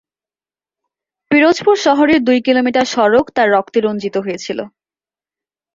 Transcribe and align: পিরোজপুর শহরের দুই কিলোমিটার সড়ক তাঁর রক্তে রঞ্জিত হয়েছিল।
পিরোজপুর 1.31 1.75
শহরের 1.77 2.19
দুই 2.23 2.39
কিলোমিটার 2.41 2.85
সড়ক 2.85 3.25
তাঁর 3.35 3.47
রক্তে 3.51 3.79
রঞ্জিত 3.79 4.15
হয়েছিল। 4.17 4.59